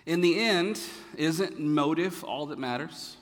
[0.06, 0.80] In the end,
[1.16, 3.16] isn't motive all that matters?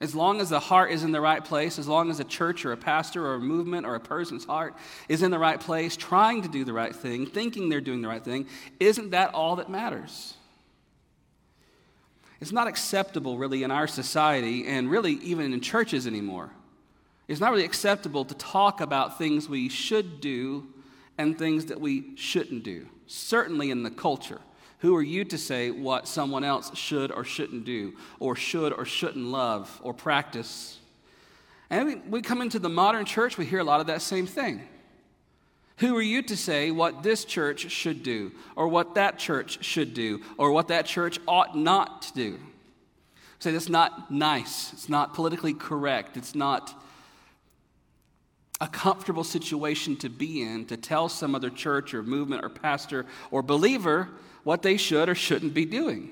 [0.00, 2.64] As long as the heart is in the right place, as long as a church
[2.64, 4.74] or a pastor or a movement or a person's heart
[5.08, 8.08] is in the right place, trying to do the right thing, thinking they're doing the
[8.08, 8.46] right thing,
[8.78, 10.34] isn't that all that matters?
[12.40, 16.50] It's not acceptable, really, in our society and really even in churches anymore.
[17.28, 20.66] It's not really acceptable to talk about things we should do
[21.18, 24.40] and things that we shouldn't do, certainly in the culture.
[24.80, 28.84] Who are you to say what someone else should or shouldn't do, or should or
[28.84, 30.78] shouldn't love or practice?
[31.70, 34.68] And we, come into the modern church, we hear a lot of that same thing.
[35.78, 39.92] Who are you to say what this church should do, or what that church should
[39.92, 42.40] do, or what that church ought not to do?
[43.38, 44.72] Say that's not nice.
[44.72, 46.16] It's not politically correct.
[46.16, 46.74] It's not
[48.58, 53.04] a comfortable situation to be in to tell some other church or movement or pastor
[53.30, 54.08] or believer
[54.44, 56.08] what they should or shouldn't be doing.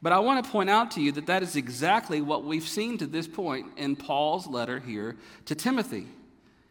[0.00, 2.96] But I want to point out to you that that is exactly what we've seen
[2.98, 5.16] to this point in Paul's letter here
[5.46, 6.06] to Timothy.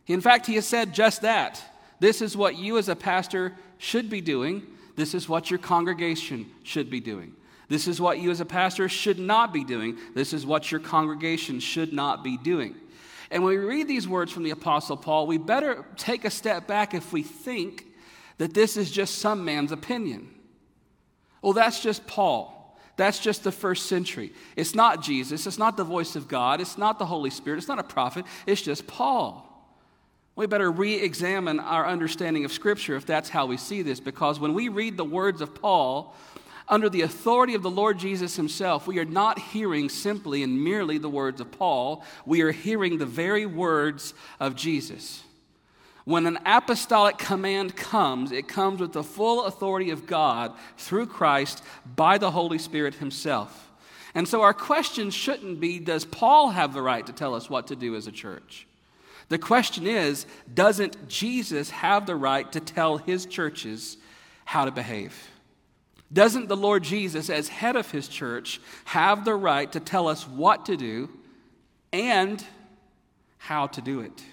[0.07, 1.62] In fact, he has said just that.
[2.00, 4.63] This is what you as a pastor should be doing.
[4.95, 7.33] This is what your congregation should be doing.
[7.67, 9.97] This is what you as a pastor should not be doing.
[10.13, 12.75] This is what your congregation should not be doing.
[13.31, 16.67] And when we read these words from the Apostle Paul, we better take a step
[16.67, 17.85] back if we think
[18.38, 20.29] that this is just some man's opinion.
[21.41, 22.51] Well, that's just Paul.
[22.97, 24.31] That's just the first century.
[24.56, 25.47] It's not Jesus.
[25.47, 26.62] It's not the voice of God.
[26.62, 27.57] It's not the Holy Spirit.
[27.57, 28.25] It's not a prophet.
[28.45, 29.54] It's just Paul.
[30.35, 34.40] We better re examine our understanding of Scripture if that's how we see this, because
[34.40, 36.13] when we read the words of Paul,
[36.68, 40.97] under the authority of the Lord Jesus Himself, we are not hearing simply and merely
[40.97, 45.24] the words of Paul, we are hearing the very words of Jesus.
[46.03, 51.63] When an apostolic command comes, it comes with the full authority of God through Christ
[51.95, 53.72] by the Holy Spirit Himself.
[54.13, 57.68] And so our question shouldn't be Does Paul have the right to tell us what
[57.68, 58.68] to do as a church?
[59.30, 63.97] The question is Doesn't Jesus have the right to tell his churches
[64.46, 65.30] how to behave?
[66.13, 70.28] Doesn't the Lord Jesus, as head of his church, have the right to tell us
[70.28, 71.09] what to do
[71.91, 72.44] and
[73.38, 74.24] how to do it?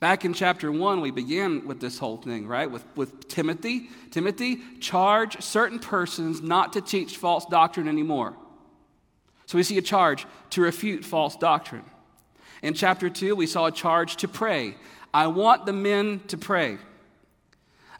[0.00, 2.70] Back in chapter 1, we began with this whole thing, right?
[2.70, 3.88] With, with Timothy.
[4.10, 8.36] Timothy, charge certain persons not to teach false doctrine anymore.
[9.46, 11.84] So we see a charge to refute false doctrine.
[12.62, 14.74] In chapter 2, we saw a charge to pray.
[15.12, 16.78] I want the men to pray.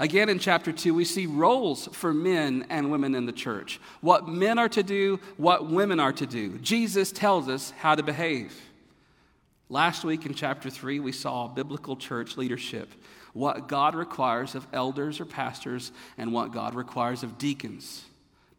[0.00, 4.28] Again, in chapter 2, we see roles for men and women in the church what
[4.28, 6.58] men are to do, what women are to do.
[6.58, 8.55] Jesus tells us how to behave.
[9.69, 12.88] Last week in chapter 3, we saw biblical church leadership
[13.34, 18.05] what God requires of elders or pastors and what God requires of deacons.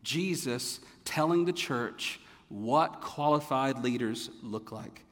[0.04, 2.20] Jesus telling the church
[2.50, 5.04] what qualified leaders look like.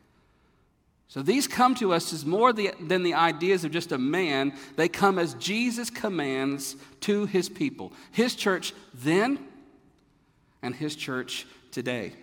[1.10, 4.54] So these come to us as more the, than the ideas of just a man.
[4.76, 9.40] They come as Jesus commands to his people, his church then
[10.62, 12.14] and his church today.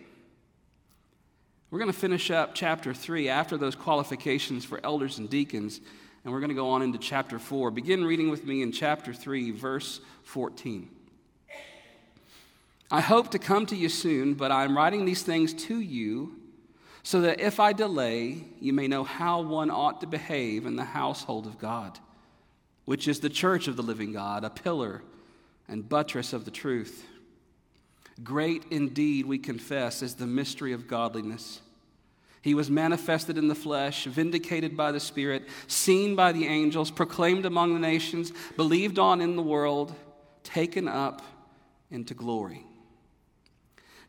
[1.71, 5.81] We're going to finish up chapter 3 after those qualifications for elders and deacons.
[6.23, 7.71] And we're going to go on into chapter 4.
[7.71, 10.89] Begin reading with me in chapter 3, verse 14.
[12.91, 16.37] I hope to come to you soon, but I am writing these things to you
[17.05, 20.85] so that if I delay, you may know how one ought to behave in the
[20.85, 21.99] household of God,
[22.87, 25.03] which is the church of the living God, a pillar
[25.69, 27.07] and buttress of the truth.
[28.23, 31.61] Great indeed, we confess, is the mystery of godliness.
[32.41, 37.45] He was manifested in the flesh, vindicated by the Spirit, seen by the angels, proclaimed
[37.45, 39.95] among the nations, believed on in the world,
[40.43, 41.21] taken up
[41.91, 42.65] into glory.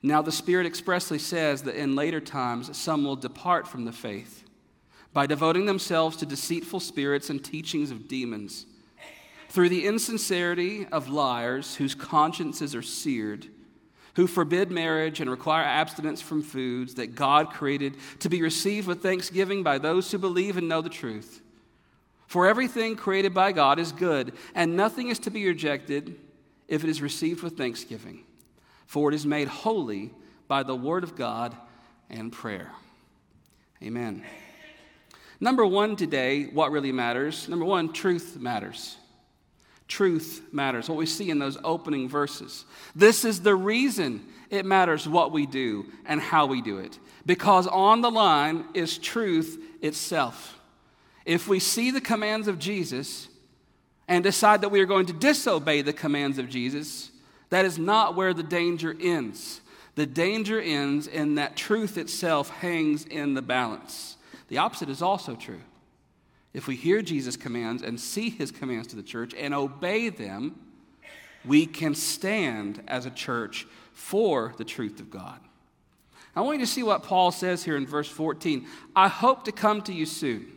[0.02, 4.44] Now, the Spirit expressly says that in later times some will depart from the faith
[5.14, 8.66] by devoting themselves to deceitful spirits and teachings of demons,
[9.50, 13.48] through the insincerity of liars whose consciences are seared
[14.16, 19.04] who forbid marriage and require abstinence from foods that God created to be received with
[19.04, 21.42] thanksgiving by those who believe and know the truth.
[22.28, 26.18] For everything created by God is good, and nothing is to be rejected
[26.68, 28.24] if it is received with thanksgiving,
[28.86, 30.12] for it is made holy
[30.48, 31.56] by the word of God
[32.10, 32.72] and prayer.
[33.84, 34.24] Amen.
[35.40, 37.50] Number one today, what really matters?
[37.50, 38.98] Number one, truth matters.
[39.88, 42.66] Truth matters, what we see in those opening verses.
[42.96, 47.68] This is the reason it matters what we do and how we do it, because
[47.68, 50.60] on the line is truth itself.
[51.26, 53.28] If we see the commands of Jesus
[54.08, 57.12] and decide that we are going to disobey the commands of Jesus,
[57.56, 59.62] that is not where the danger ends.
[59.96, 64.18] The danger ends in that truth itself hangs in the balance.
[64.50, 65.62] The opposite is also true.
[66.54, 70.60] If we hear Jesus' commands and see his commands to the church and obey them,
[71.46, 75.40] we can stand as a church for the truth of God.
[76.36, 78.68] I want you to see what Paul says here in verse 14.
[78.98, 80.52] I hope to come to you soon.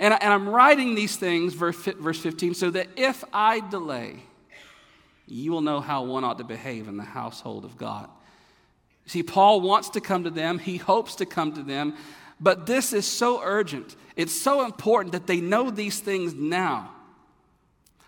[0.00, 4.22] And, I, am writing these things, verse 15, so that if I delay,
[5.30, 8.08] you will know how one ought to behave in the household of God.
[9.06, 11.94] See, Paul wants to come to them, he hopes to come to them,
[12.40, 13.96] but this is so urgent.
[14.16, 16.92] It's so important that they know these things now.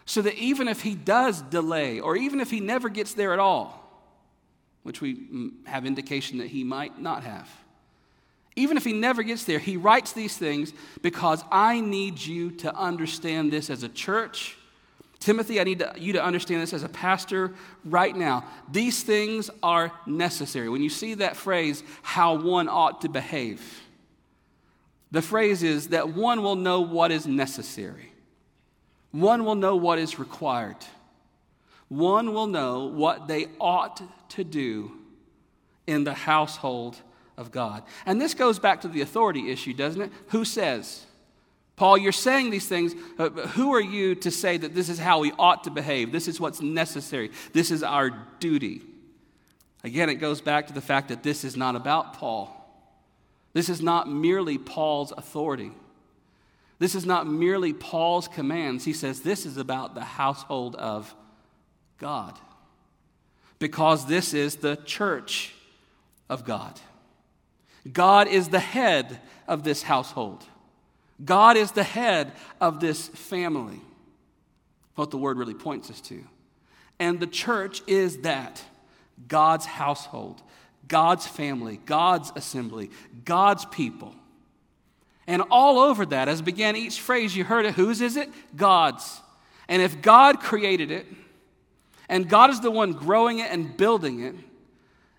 [0.04, 3.38] So that even if he does delay, or even if he never gets there at
[3.38, 3.76] all,
[4.82, 7.48] which we mm, have indication that he might not have,
[8.56, 12.74] even if he never gets there, he writes these things because I need you to
[12.74, 14.56] understand this as a church.
[15.20, 17.52] Timothy, I need to, you to understand this as a pastor
[17.84, 18.44] right now.
[18.72, 20.70] These things are necessary.
[20.70, 23.82] When you see that phrase, how one ought to behave,
[25.10, 28.12] the phrase is that one will know what is necessary,
[29.10, 30.76] one will know what is required,
[31.88, 34.00] one will know what they ought
[34.30, 34.92] to do
[35.86, 36.96] in the household
[37.36, 37.82] of God.
[38.06, 40.12] And this goes back to the authority issue, doesn't it?
[40.28, 41.04] Who says?
[41.80, 42.94] Paul, you're saying these things.
[43.18, 46.12] Uh, who are you to say that this is how we ought to behave?
[46.12, 47.30] This is what's necessary.
[47.54, 48.82] This is our duty.
[49.82, 52.54] Again, it goes back to the fact that this is not about Paul.
[53.54, 55.72] This is not merely Paul's authority.
[56.78, 58.84] This is not merely Paul's commands.
[58.84, 61.14] He says this is about the household of
[61.96, 62.38] God.
[63.58, 65.54] Because this is the church
[66.28, 66.78] of God.
[67.90, 69.18] God is the head
[69.48, 70.44] of this household.
[71.24, 73.80] God is the head of this family.
[74.94, 76.24] What the word really points us to.
[76.98, 78.62] And the church is that
[79.28, 80.42] God's household.
[80.90, 82.90] God's family, God's assembly,
[83.24, 84.12] God's people.
[85.26, 88.28] And all over that, as began each phrase, you heard it whose is it?
[88.56, 89.20] God's.
[89.68, 91.06] And if God created it,
[92.08, 94.34] and God is the one growing it and building it,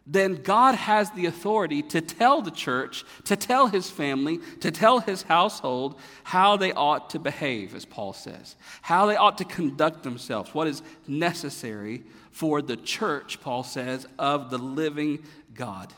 [0.08, 5.00] then God has the authority to tell the church, to tell his family, to tell
[5.00, 10.04] his household how they ought to behave, as Paul says, how they ought to conduct
[10.04, 15.94] themselves, what is necessary for the church, Paul says, of the living God.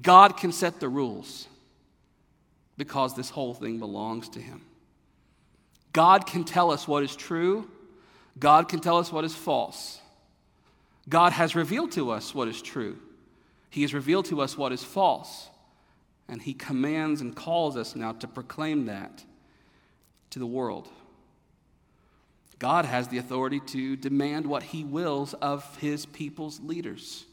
[0.00, 1.48] God can set the rules
[2.76, 4.62] because this whole thing belongs to Him.
[5.92, 7.68] God can tell us what is true,
[8.38, 10.00] God can tell us what is false.
[11.08, 12.98] God has revealed to us what is true,
[13.70, 15.48] He has revealed to us what is false.
[16.26, 19.22] And He commands and calls us now to proclaim that
[20.30, 20.88] to the world.
[22.58, 27.26] God has the authority to demand what He wills of His people's leaders.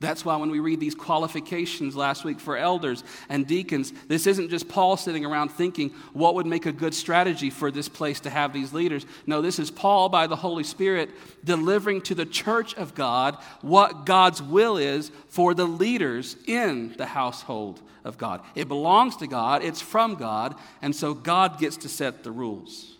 [0.00, 4.48] That's why when we read these qualifications last week for elders and deacons, this isn't
[4.48, 8.30] just Paul sitting around thinking what would make a good strategy for this place to
[8.30, 9.06] have these leaders.
[9.26, 11.10] No, this is Paul by the Holy Spirit
[11.42, 17.06] delivering to the church of God what God's will is for the leaders in the
[17.06, 18.42] household of God.
[18.54, 22.94] It belongs to God, it's from God, and so God gets to set the rules.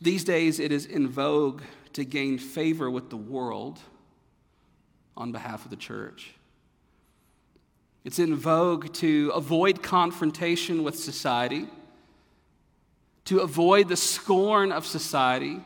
[0.00, 1.62] These days, it is in vogue
[1.92, 3.78] to gain favor with the world
[5.16, 6.34] on behalf of the church.
[8.04, 11.68] It's in vogue to avoid confrontation with society,
[13.26, 15.60] to avoid the scorn of society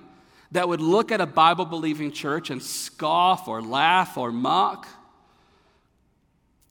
[0.52, 4.86] that would look at a Bible believing church and scoff or laugh or mock.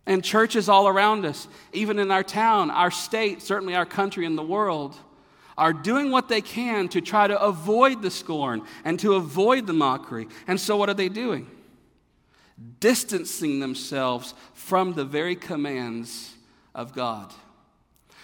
[0.06, 4.38] And churches all around us, even in our town, our state, certainly our country and
[4.38, 4.96] the world,
[5.58, 9.74] are doing what they can to try to avoid the scorn and to avoid the
[9.74, 10.28] mockery.
[10.48, 11.50] And so, what are they doing?
[12.80, 16.36] Distancing themselves from the very commands
[16.74, 17.34] of God.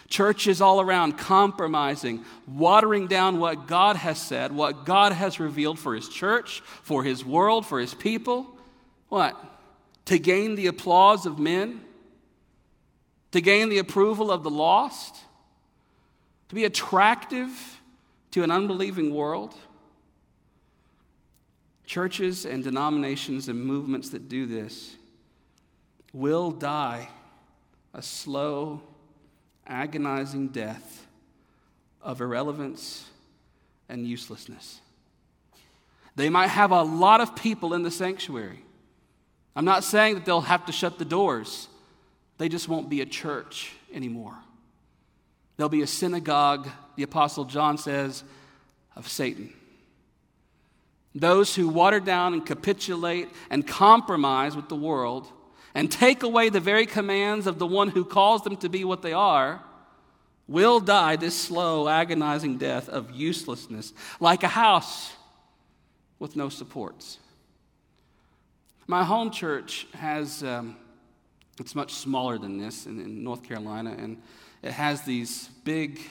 [0.08, 5.96] Churches all around compromising, watering down what God has said, what God has revealed for
[5.96, 8.46] His church, for His world, for His people.
[9.08, 9.42] What?
[10.06, 11.82] To gain the applause of men?
[13.32, 15.16] To gain the approval of the lost?
[16.50, 17.80] To be attractive
[18.32, 19.56] to an unbelieving world?
[21.92, 24.96] Churches and denominations and movements that do this
[26.14, 27.10] will die
[27.94, 28.82] a slow,
[29.68, 31.06] agonizing death
[32.02, 33.10] of irrelevance
[33.90, 34.80] and uselessness.
[36.16, 38.64] They might have a lot of people in the sanctuary.
[39.54, 41.68] I'm not saying that they'll have to shut the doors,
[42.38, 44.38] they just won't be a church anymore.
[45.58, 48.24] They'll be a synagogue, the Apostle John says,
[48.96, 49.52] of Satan.
[51.14, 55.28] Those who water down and capitulate and compromise with the world
[55.74, 59.02] and take away the very commands of the one who calls them to be what
[59.02, 59.62] they are
[60.48, 65.14] will die this slow, agonizing death of uselessness, like a house
[66.20, 67.20] with no supports.
[68.88, 70.76] My home church has, um,
[71.60, 74.22] it's much smaller than this in, in North Carolina, and
[74.62, 76.02] it has these big,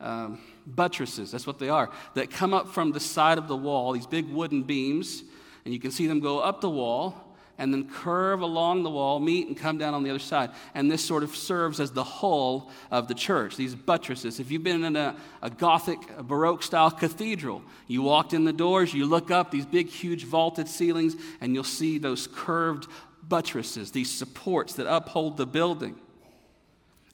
[0.00, 3.92] um, buttresses, that's what they are, that come up from the side of the wall,
[3.92, 5.22] these big wooden beams,
[5.64, 7.26] and you can see them go up the wall
[7.58, 10.50] and then curve along the wall, meet, and come down on the other side.
[10.74, 14.40] And this sort of serves as the hull of the church, these buttresses.
[14.40, 18.52] If you've been in a, a Gothic, a Baroque style cathedral, you walked in the
[18.52, 22.88] doors, you look up, these big, huge vaulted ceilings, and you'll see those curved
[23.26, 25.98] buttresses, these supports that uphold the building.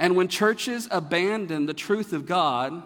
[0.02, 2.82] And when churches abandon the truth of God,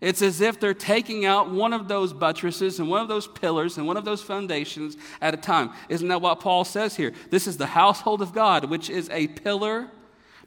[0.00, 3.78] it's as if they're taking out one of those buttresses and one of those pillars
[3.78, 5.72] and one of those foundations at a time.
[5.88, 7.12] Isn't that what Paul says here?
[7.30, 9.88] This is the household of God, which is a pillar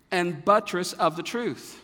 [0.09, 1.83] and buttress of the truth.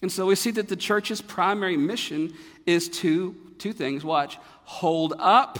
[0.00, 2.32] And so we see that the church's primary mission
[2.64, 5.58] is to two things watch, hold up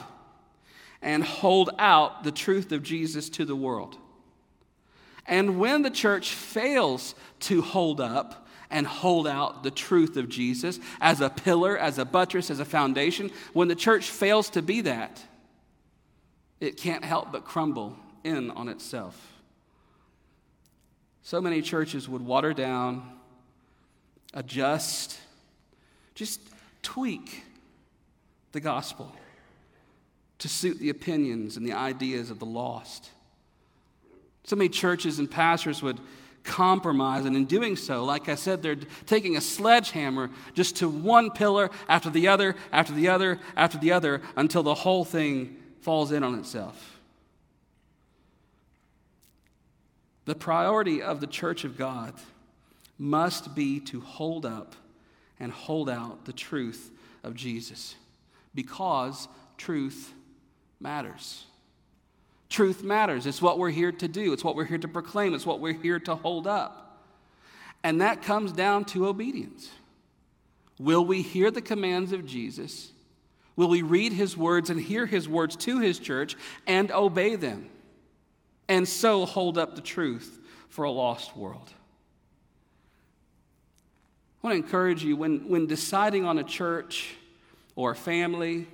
[1.02, 3.98] and hold out the truth of Jesus to the world.
[5.26, 10.80] And when the church fails to hold up, and hold out the truth of Jesus
[11.00, 14.80] as a pillar, as a buttress, as a foundation, when the church fails to be
[14.82, 15.22] that,
[16.60, 19.34] it can't help but crumble in on itself.
[21.22, 23.18] So many churches would water down,
[24.32, 25.18] adjust,
[26.14, 26.40] just
[26.82, 27.44] tweak
[28.52, 29.14] the gospel
[30.38, 33.10] to suit the opinions and the ideas of the lost.
[34.46, 36.00] So many churches and pastors would
[36.44, 37.24] compromise.
[37.24, 41.70] And in doing so, like I said, they're taking a sledgehammer just to one pillar
[41.88, 46.22] after the other, after the other, after the other, until the whole thing falls in
[46.22, 47.00] on itself.
[50.24, 52.14] The priority of the church of God
[52.98, 54.74] must be to hold up
[55.38, 56.90] and hold out the truth
[57.22, 57.94] of Jesus
[58.54, 60.12] because truth
[60.80, 61.44] matters.
[62.48, 63.26] Truth matters.
[63.26, 65.72] It's what we're here to do, it's what we're here to proclaim, it's what we're
[65.72, 67.02] here to hold up.
[67.82, 69.70] And that comes down to obedience.
[70.78, 72.90] Will we hear the commands of Jesus?
[73.56, 76.36] Will we read his words and hear his words to his church
[76.66, 77.68] and obey them?
[78.68, 80.38] And so hold up the truth
[80.68, 81.72] for a lost world.
[84.42, 87.14] I want to encourage you when, when deciding on a church
[87.74, 88.66] or a family,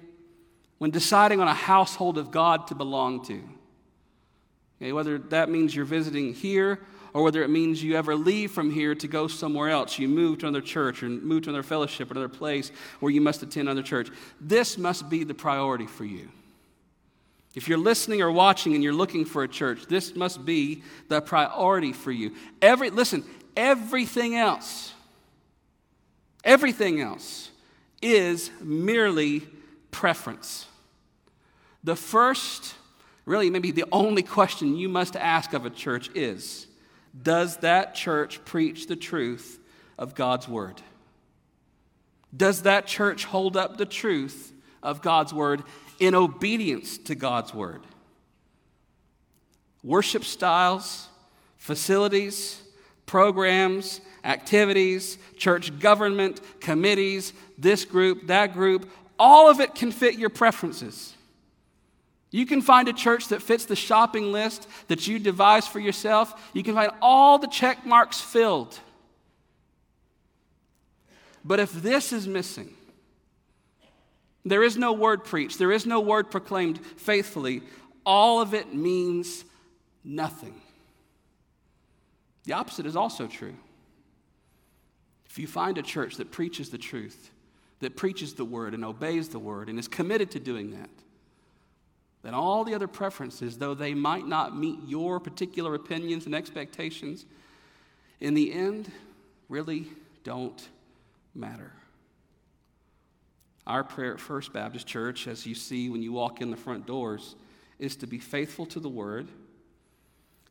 [0.79, 3.41] when deciding on a household of God to belong to,
[4.83, 6.81] Okay, whether that means you're visiting here
[7.13, 9.99] or whether it means you ever leave from here to go somewhere else.
[9.99, 13.21] You move to another church or move to another fellowship or another place where you
[13.21, 14.09] must attend another church.
[14.41, 16.31] This must be the priority for you.
[17.55, 21.21] If you're listening or watching and you're looking for a church, this must be the
[21.21, 22.33] priority for you.
[22.61, 23.25] Every listen,
[23.57, 24.95] everything else
[26.45, 27.51] everything else
[28.01, 29.43] is merely
[29.91, 30.67] preference.
[31.85, 32.75] The first,
[33.25, 36.67] really maybe the only question you must ask of a church is,
[37.21, 39.59] does that church preach the truth
[39.99, 40.81] of God's word?
[42.35, 44.53] Does that church hold up the truth
[44.83, 45.63] of God's word
[46.01, 47.83] in obedience to God's word?
[49.85, 51.09] Worship styles,
[51.59, 52.63] facilities,
[53.05, 60.31] programs, activities, church government, committees, this group, that group, all of it can fit your
[60.31, 61.12] preferences.
[62.33, 66.51] You can find a church that fits the shopping list that you devise for yourself.
[66.55, 68.81] You can find all the check marks filled.
[71.45, 72.75] But if this is missing,
[74.47, 77.63] there is no word preached, there is no word proclaimed faithfully,
[78.05, 79.45] all of it means
[80.03, 80.61] nothing.
[82.45, 83.55] The opposite is also true.
[85.27, 87.31] If you find a church that preaches the truth,
[87.81, 90.91] that preaches the word and obeys the word and is committed to doing that,
[92.23, 97.27] then all the other preferences, though they might not meet your particular opinions and expectations,
[98.21, 98.91] in the end
[99.49, 99.89] really
[100.23, 100.69] don't
[101.35, 101.73] matter.
[103.67, 106.87] Our prayer at First Baptist Church, as you see when you walk in the front
[106.87, 107.37] doors,
[107.79, 109.29] is to be faithful to the Word,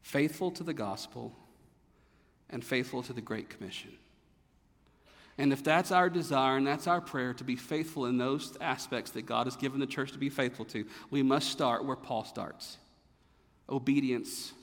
[0.01, 1.33] faithful to the gospel,
[2.49, 3.91] and faithful to the Great Commission.
[5.41, 9.09] And if that's our desire and that's our prayer to be faithful in those aspects
[9.13, 12.25] that God has given the church to be faithful to, we must start where Paul
[12.25, 12.77] starts
[13.67, 14.53] obedience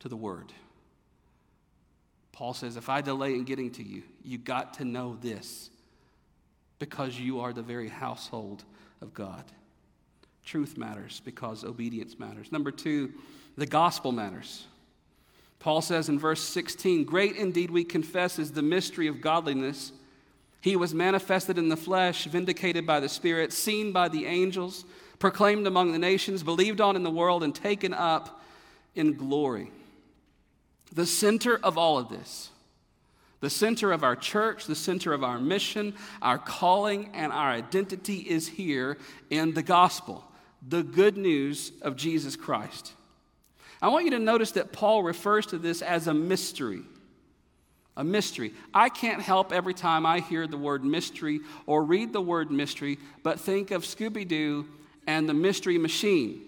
[0.00, 0.52] to the word.
[2.32, 5.70] Paul says, If I delay in getting to you, you got to know this
[6.80, 8.64] because you are the very household
[9.00, 9.44] of God.
[10.44, 12.50] Truth matters because obedience matters.
[12.50, 13.12] Number two,
[13.56, 14.66] the gospel matters.
[15.60, 19.92] Paul says in verse 16, Great indeed we confess is the mystery of godliness.
[20.64, 24.86] He was manifested in the flesh, vindicated by the Spirit, seen by the angels,
[25.18, 28.40] proclaimed among the nations, believed on in the world, and taken up
[28.94, 29.70] in glory.
[30.94, 32.48] The center of all of this,
[33.40, 35.92] the center of our church, the center of our mission,
[36.22, 38.96] our calling, and our identity is here
[39.28, 40.24] in the gospel,
[40.66, 42.94] the good news of Jesus Christ.
[43.82, 46.84] I want you to notice that Paul refers to this as a mystery
[47.96, 48.52] a mystery.
[48.72, 52.98] I can't help every time I hear the word mystery or read the word mystery,
[53.22, 54.66] but think of Scooby Doo
[55.06, 56.40] and the mystery machine.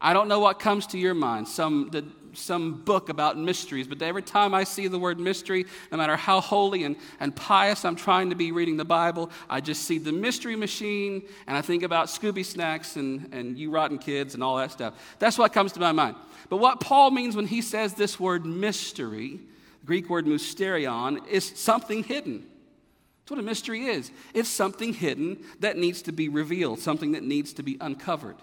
[0.00, 4.00] I don't know what comes to your mind, some, the, some book about mysteries, but
[4.00, 7.96] every time I see the word mystery, no matter how holy and, and pious I'm
[7.96, 11.82] trying to be reading the Bible, I just see the mystery machine and I think
[11.82, 14.94] about Scooby Snacks and, and You Rotten Kids and all that stuff.
[15.18, 16.16] That's what comes to my mind.
[16.48, 19.40] But what Paul means when he says this word mystery
[19.84, 22.46] Greek word mysterion, is something hidden.
[23.20, 24.10] That's what a mystery is.
[24.34, 28.36] It's something hidden that needs to be revealed, something that needs to be uncovered.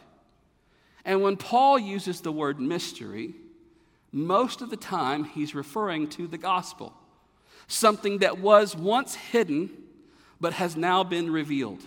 [1.06, 3.36] And when Paul uses the word mystery,
[4.12, 6.94] most of the time he's referring to the gospel,
[7.68, 9.70] something that was once hidden
[10.40, 11.84] but has now been revealed.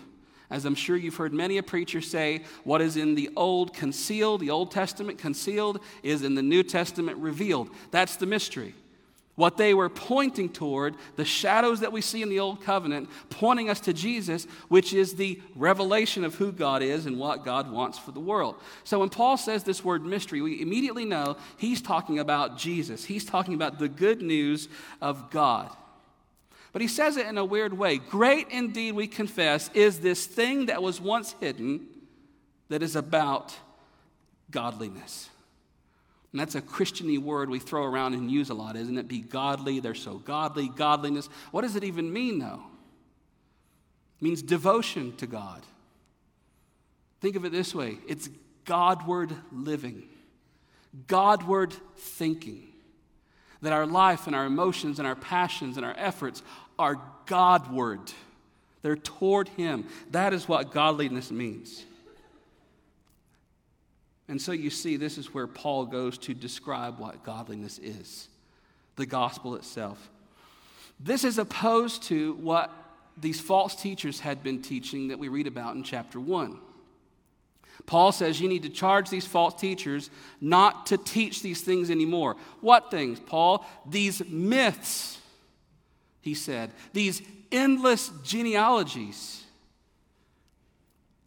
[0.51, 4.41] As I'm sure you've heard many a preacher say, what is in the Old concealed,
[4.41, 7.71] the Old Testament concealed, is in the New Testament revealed.
[7.93, 8.75] That's the mystery.
[9.41, 13.71] What they were pointing toward, the shadows that we see in the Old Covenant, pointing
[13.71, 17.99] us to Jesus, which is the revelation of who God is and what God wants
[17.99, 18.57] for the world.
[18.85, 23.07] So when Paul says this word mystery, we immediately know he's talking about Jesus.
[23.07, 24.69] He's talking about the good news
[25.01, 25.71] of God.
[26.75, 27.97] But he says it in a weird way.
[27.97, 31.87] Great indeed, we confess, is this thing that was once hidden
[32.69, 33.57] that is about
[34.51, 35.30] godliness.
[36.33, 39.09] And that's a Christiany word we throw around and use a lot, isn't it?
[39.09, 41.29] Be godly, they're so godly, godliness.
[41.51, 42.63] What does it even mean, though?
[44.21, 45.63] It means devotion to God.
[47.21, 48.29] Think of it this way it's
[48.65, 50.05] Godward living,
[51.07, 52.67] Godward thinking.
[53.63, 56.43] That our life and our emotions and our passions and our efforts
[56.79, 58.01] are Godward.
[58.81, 59.87] They're toward Him.
[60.13, 61.85] That is what godliness means.
[64.31, 68.29] And so you see, this is where Paul goes to describe what godliness is
[68.95, 70.09] the gospel itself.
[71.01, 72.71] This is opposed to what
[73.17, 76.59] these false teachers had been teaching that we read about in chapter 1.
[77.87, 82.37] Paul says you need to charge these false teachers not to teach these things anymore.
[82.61, 83.67] What things, Paul?
[83.85, 85.19] These myths,
[86.21, 89.43] he said, these endless genealogies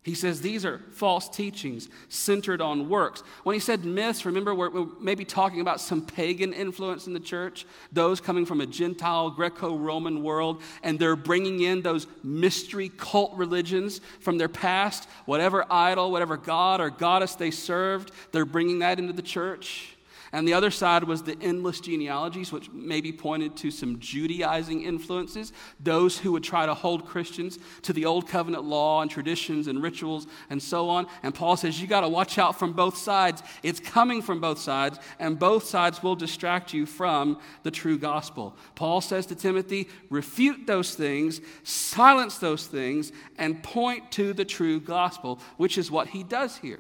[0.03, 3.23] He says these are false teachings centered on works.
[3.43, 7.65] When he said myths, remember we're, maybe talking about some pagan influence in the church,
[7.93, 13.33] those coming from a Gentile, Greco Roman world, and they're bringing in those mystery cult
[13.35, 18.99] religions from their past, whatever idol, whatever god or goddess they served, they're bringing that
[18.99, 19.92] into the church.
[20.34, 25.54] And the other side was the endless genealogies, which maybe pointed to some Judaizing influences,
[25.80, 29.84] those who would try to hold Christians to the old covenant law and traditions and
[29.84, 31.06] rituals and so on.
[31.22, 33.43] And Paul says, You got to watch out from both sides.
[33.62, 38.58] It's coming from both sides, and both sides will distract you from the true gospel.
[38.74, 44.80] Paul says to Timothy, Refute those things, silence those things, and point to the true
[44.80, 46.80] gospel, which is what he does here.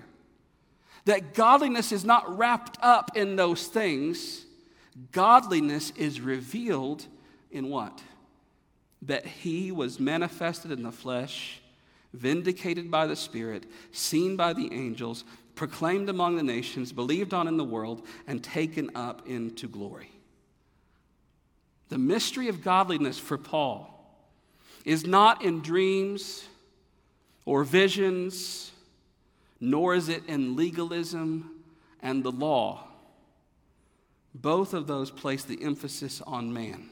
[1.05, 4.45] That godliness is not wrapped up in those things.
[5.11, 7.05] Godliness is revealed
[7.51, 8.01] in what?
[9.01, 11.61] That he was manifested in the flesh,
[12.13, 17.57] vindicated by the Spirit, seen by the angels, proclaimed among the nations, believed on in
[17.57, 20.09] the world, and taken up into glory.
[21.89, 23.89] The mystery of godliness for Paul
[24.85, 26.47] is not in dreams
[27.45, 28.72] or visions
[29.63, 31.49] nor is it in legalism
[32.01, 32.85] and the law.
[34.35, 36.89] Both of those place the emphasis on man.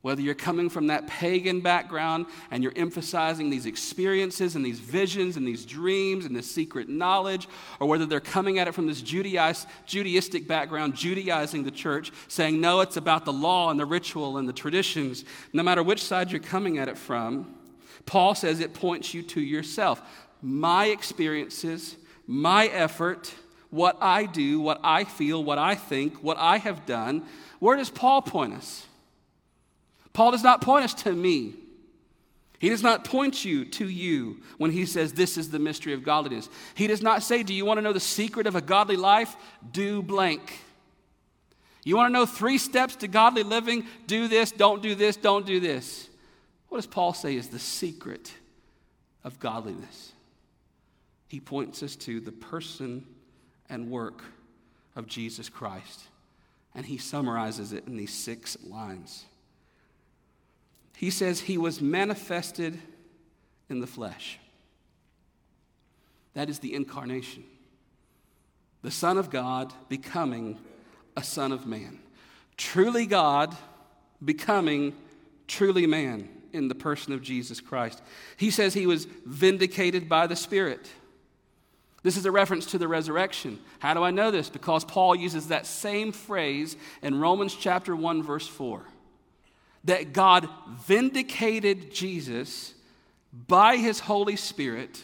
[0.00, 5.36] Whether you're coming from that pagan background and you're emphasizing these experiences and these visions
[5.36, 7.46] and these dreams and this secret knowledge,
[7.78, 12.80] or whether they're coming at it from this Judaistic background, Judaizing the church, saying, no,
[12.80, 16.40] it's about the law and the ritual and the traditions, no matter which side you're
[16.40, 17.54] coming at it from,
[18.06, 20.00] Paul says it points you to yourself
[20.42, 23.32] my experiences, my effort,
[23.70, 27.24] what I do, what I feel, what I think, what I have done.
[27.58, 28.86] Where does Paul point us?
[30.12, 31.54] Paul does not point us to me.
[32.58, 36.02] He does not point you to you when he says this is the mystery of
[36.02, 36.48] godliness.
[36.74, 39.34] He does not say, Do you want to know the secret of a godly life?
[39.72, 40.60] Do blank.
[41.84, 43.86] You want to know three steps to godly living?
[44.06, 46.10] Do this, don't do this, don't do this.
[46.68, 48.32] What does Paul say is the secret
[49.24, 50.12] of godliness?
[51.30, 53.06] He points us to the person
[53.68, 54.24] and work
[54.96, 56.00] of Jesus Christ.
[56.74, 59.26] And he summarizes it in these six lines.
[60.96, 62.80] He says, He was manifested
[63.68, 64.40] in the flesh.
[66.34, 67.44] That is the incarnation.
[68.82, 70.58] The Son of God becoming
[71.16, 72.00] a Son of Man.
[72.56, 73.56] Truly God
[74.24, 74.96] becoming
[75.46, 78.02] truly man in the person of Jesus Christ.
[78.36, 80.90] He says he was vindicated by the Spirit.
[82.02, 83.58] This is a reference to the resurrection.
[83.78, 84.48] How do I know this?
[84.48, 88.82] Because Paul uses that same phrase in Romans chapter 1 verse 4.
[89.84, 90.48] That God
[90.86, 92.74] vindicated Jesus
[93.32, 95.02] by his Holy Spirit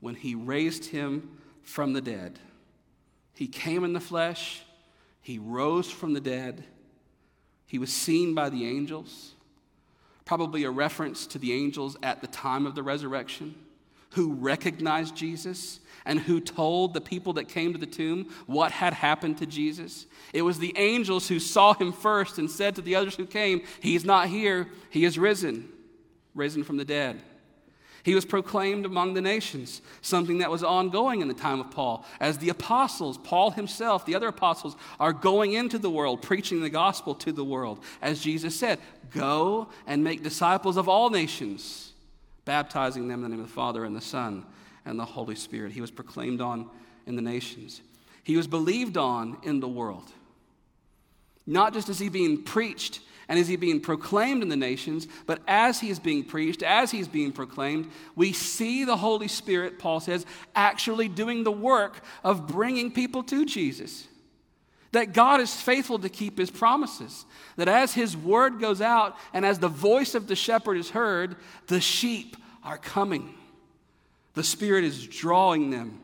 [0.00, 2.38] when he raised him from the dead.
[3.34, 4.62] He came in the flesh,
[5.20, 6.64] he rose from the dead,
[7.66, 9.34] he was seen by the angels,
[10.24, 13.54] probably a reference to the angels at the time of the resurrection
[14.10, 18.94] who recognized Jesus and who told the people that came to the tomb what had
[18.94, 20.06] happened to Jesus.
[20.32, 23.62] It was the angels who saw him first and said to the others who came,
[23.80, 25.68] He's not here, he is risen,
[26.34, 27.20] risen from the dead.
[28.04, 32.06] He was proclaimed among the nations, something that was ongoing in the time of Paul.
[32.20, 36.70] As the apostles, Paul himself, the other apostles, are going into the world, preaching the
[36.70, 37.84] gospel to the world.
[38.00, 38.78] As Jesus said,
[39.10, 41.92] Go and make disciples of all nations
[42.46, 44.46] baptizing them in the name of the Father and the Son
[44.88, 45.72] and the Holy Spirit.
[45.72, 46.68] He was proclaimed on
[47.06, 47.80] in the nations.
[48.24, 50.10] He was believed on in the world.
[51.46, 55.40] Not just as he being preached and as he being proclaimed in the nations, but
[55.46, 60.00] as he is being preached, as he's being proclaimed, we see the Holy Spirit, Paul
[60.00, 64.06] says, actually doing the work of bringing people to Jesus.
[64.92, 67.26] That God is faithful to keep his promises.
[67.56, 71.36] That as his word goes out and as the voice of the shepherd is heard,
[71.66, 73.34] the sheep are coming.
[74.38, 75.98] The Spirit is drawing them.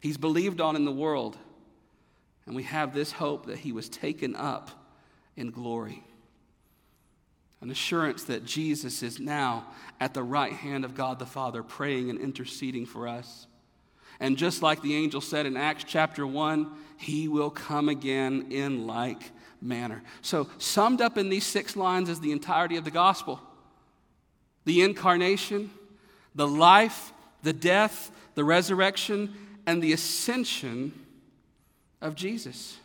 [0.00, 1.38] He's believed on in the world.
[2.44, 4.70] And we have this hope that he was taken up
[5.34, 6.04] in glory.
[7.62, 9.66] An assurance that Jesus is now
[9.98, 13.46] at the right hand of God the Father, praying and interceding for us.
[14.20, 18.86] And just like the angel said in Acts chapter 1, he will come again in
[18.86, 19.22] like
[19.62, 20.02] manner.
[20.20, 23.40] So, summed up in these six lines is the entirety of the gospel
[24.66, 25.70] the incarnation,
[26.34, 29.34] the life, the death, the resurrection,
[29.66, 30.92] and the ascension
[32.00, 32.78] of Jesus.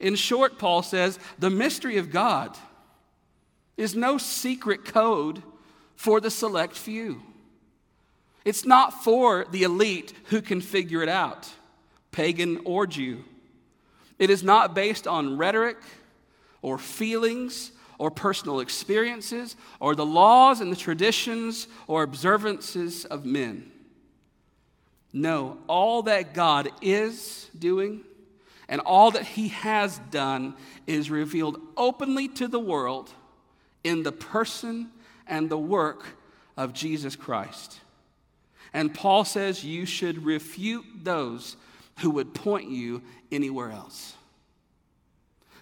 [0.00, 2.56] In short, Paul says, the mystery of God
[3.76, 5.42] is no secret code
[5.96, 7.22] for the select few.
[8.44, 11.48] It's not for the elite who can figure it out,
[12.12, 13.24] pagan or Jew.
[14.18, 15.78] It is not based on rhetoric
[16.60, 23.70] or feelings or personal experiences or the laws and the traditions or observances of men.
[25.12, 28.02] No, all that God is doing
[28.68, 30.54] and all that He has done
[30.86, 33.10] is revealed openly to the world
[33.84, 34.90] in the person
[35.26, 36.04] and the work
[36.56, 37.80] of Jesus Christ.
[38.72, 41.56] And Paul says you should refute those
[42.00, 44.14] who would point you anywhere else.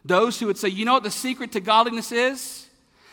[0.04, 2.68] Those who would say, you know what the secret to godliness is?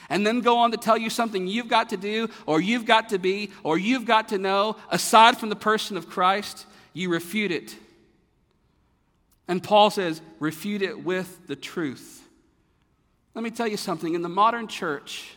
[0.10, 3.10] And then go on to tell you something you've got to do, or you've got
[3.10, 7.52] to be, or you've got to know, aside from the person of Christ, you refute
[7.52, 7.76] it.
[9.48, 12.24] And Paul says, refute it with the truth.
[13.36, 14.16] Let me tell you something.
[14.16, 15.36] In the modern church,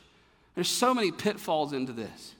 [0.54, 2.34] there's so many pitfalls into this.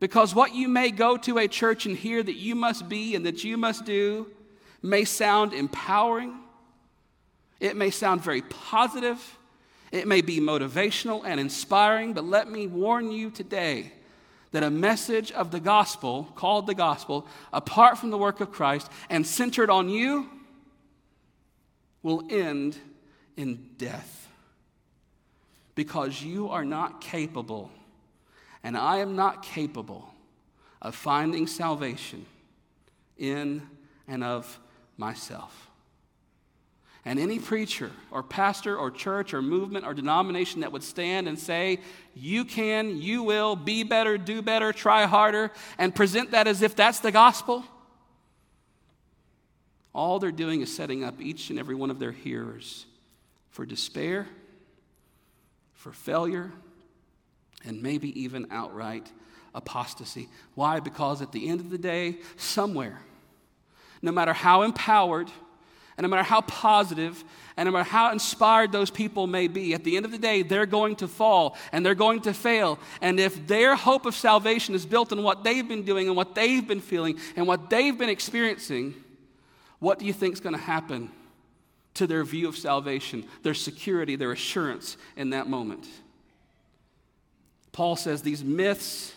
[0.00, 3.24] Because what you may go to a church and hear that you must be and
[3.26, 4.26] that you must do
[4.82, 6.34] may sound empowering,
[7.60, 9.38] it may sound very positive,
[9.92, 13.92] it may be motivational and inspiring, but let me warn you today
[14.52, 18.90] that a message of the gospel, called the gospel, apart from the work of Christ
[19.10, 20.28] and centered on you,
[22.02, 22.76] will end
[23.36, 24.28] in death.
[25.74, 27.70] Because you are not capable
[28.66, 30.12] and I am not capable
[30.82, 32.26] of finding salvation
[33.16, 33.62] in
[34.08, 34.58] and of
[34.96, 35.65] myself.
[37.06, 41.38] And any preacher or pastor or church or movement or denomination that would stand and
[41.38, 41.78] say,
[42.16, 46.74] you can, you will, be better, do better, try harder, and present that as if
[46.74, 47.64] that's the gospel,
[49.94, 52.86] all they're doing is setting up each and every one of their hearers
[53.50, 54.26] for despair,
[55.74, 56.50] for failure,
[57.64, 59.12] and maybe even outright
[59.54, 60.28] apostasy.
[60.56, 60.80] Why?
[60.80, 62.98] Because at the end of the day, somewhere,
[64.02, 65.30] no matter how empowered,
[65.96, 67.24] and no matter how positive,
[67.56, 70.42] and no matter how inspired those people may be, at the end of the day,
[70.42, 72.78] they're going to fall and they're going to fail.
[73.00, 76.34] And if their hope of salvation is built on what they've been doing and what
[76.34, 78.94] they've been feeling and what they've been experiencing,
[79.78, 81.10] what do you think is going to happen
[81.94, 85.86] to their view of salvation, their security, their assurance in that moment?
[87.72, 89.14] Paul says these myths,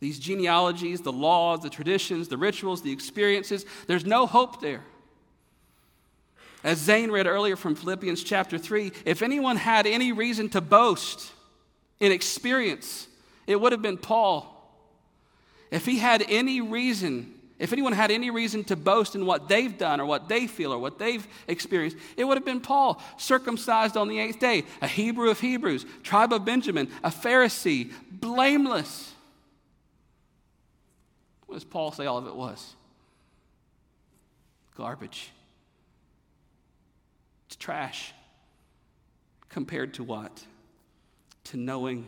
[0.00, 4.82] these genealogies, the laws, the traditions, the rituals, the experiences, there's no hope there.
[6.64, 11.32] As Zane read earlier from Philippians chapter 3, if anyone had any reason to boast
[12.00, 13.06] in experience,
[13.46, 14.52] it would have been Paul.
[15.70, 19.76] If he had any reason if anyone had any reason to boast in what they've
[19.76, 23.96] done or what they feel or what they've experienced, it would have been Paul, circumcised
[23.96, 29.14] on the eighth day, a Hebrew of Hebrews, tribe of Benjamin, a Pharisee, blameless.
[31.46, 32.74] What does Paul say all of it was?
[34.76, 35.30] Garbage.
[37.56, 38.12] It's trash.
[39.48, 40.44] Compared to what?
[41.44, 42.06] To knowing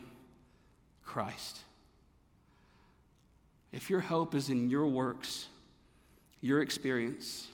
[1.05, 1.61] Christ.
[3.73, 5.47] If your hope is in your works,
[6.41, 7.49] your experience,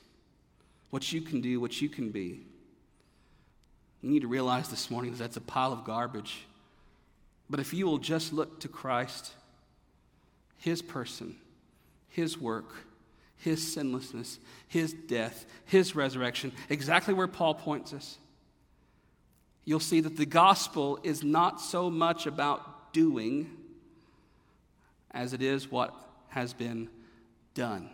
[0.90, 2.40] what you can do, what you can be,
[4.02, 6.46] you need to realize this morning that that's a pile of garbage.
[7.48, 9.33] But if you will just look to Christ,
[10.59, 11.37] His person,
[12.09, 12.87] His work,
[13.44, 18.16] His sinlessness, His death, His resurrection, exactly where Paul points us,
[19.66, 23.50] you'll see that the gospel is not so much about doing
[25.11, 25.94] as it is what
[26.28, 26.88] has been
[27.52, 27.90] done.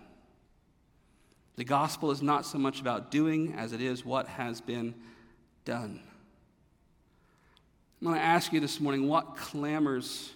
[1.56, 4.94] The gospel is not so much about doing as it is what has been
[5.64, 6.00] done.
[8.00, 10.30] I'm going to ask you this morning what clamors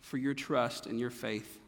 [0.00, 1.60] for your trust and your faith?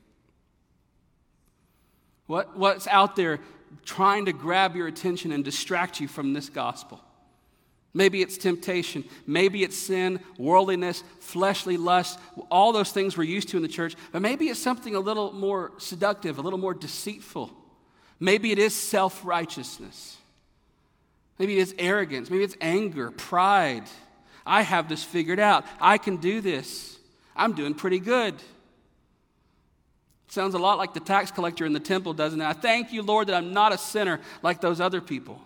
[2.27, 3.41] What, what's out there
[3.85, 7.01] trying to grab your attention and distract you from this gospel?
[7.95, 9.05] Maybe it's temptation.
[9.27, 12.19] Maybe it's sin, worldliness, fleshly lust,
[12.51, 13.95] all those things we're used to in the church.
[14.13, 17.51] But maybe it's something a little more seductive, a little more deceitful.
[18.21, 20.19] Maybe it is self righteousness.
[21.39, 22.29] Maybe it's arrogance.
[22.29, 23.85] Maybe it's anger, pride.
[24.45, 25.65] I have this figured out.
[25.81, 26.99] I can do this.
[27.35, 28.35] I'm doing pretty good.
[30.29, 32.45] Sounds a lot like the tax collector in the temple, doesn't it?
[32.45, 35.41] I thank you, Lord, that I'm not a sinner like those other people.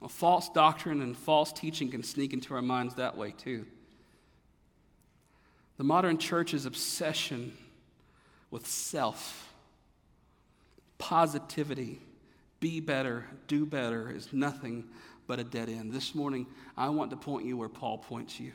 [0.00, 3.66] Well, false doctrine and false teaching can sneak into our minds that way too.
[5.76, 7.56] The modern church's obsession
[8.50, 9.52] with self,
[10.98, 12.00] positivity,
[12.60, 14.84] be better, do better is nothing
[15.26, 15.92] but a dead end.
[15.92, 18.52] This morning, I want to point you where Paul points you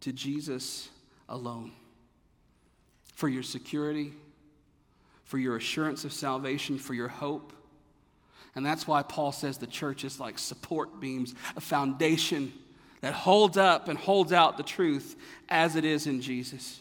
[0.00, 0.90] to Jesus
[1.28, 1.72] alone.
[3.14, 4.12] For your security,
[5.24, 7.52] for your assurance of salvation, for your hope.
[8.54, 12.52] And that's why Paul says the church is like support beams, a foundation
[13.00, 15.16] that holds up and holds out the truth
[15.48, 16.80] as it is in Jesus.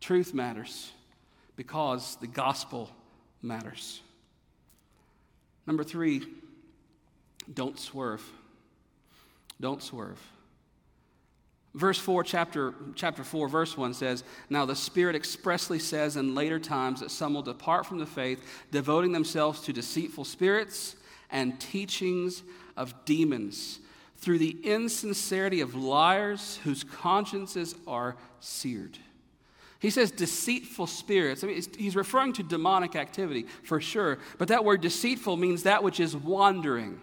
[0.00, 0.92] Truth matters
[1.56, 2.90] because the gospel
[3.42, 4.00] matters.
[5.66, 6.26] Number three,
[7.52, 8.22] don't swerve.
[9.60, 10.20] Don't swerve.
[11.74, 16.58] Verse 4, chapter, chapter 4, verse 1 says, Now the Spirit expressly says in later
[16.58, 20.96] times that some will depart from the faith, devoting themselves to deceitful spirits
[21.30, 22.42] and teachings
[22.76, 23.78] of demons,
[24.16, 28.98] through the insincerity of liars whose consciences are seared.
[29.78, 31.42] He says deceitful spirits.
[31.42, 35.82] I mean, he's referring to demonic activity for sure, but that word deceitful means that
[35.84, 37.00] which is wandering